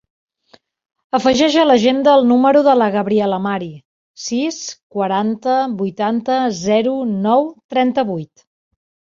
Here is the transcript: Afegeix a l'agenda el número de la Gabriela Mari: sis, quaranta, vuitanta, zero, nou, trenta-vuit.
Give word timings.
Afegeix 1.17 1.57
a 1.63 1.65
l'agenda 1.71 2.15
el 2.19 2.25
número 2.31 2.63
de 2.69 2.73
la 2.79 2.87
Gabriela 2.95 3.39
Mari: 3.45 3.69
sis, 4.23 4.59
quaranta, 4.97 5.59
vuitanta, 5.83 6.41
zero, 6.65 6.99
nou, 7.29 7.49
trenta-vuit. 7.77 8.49